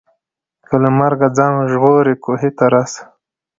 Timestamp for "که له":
0.67-0.89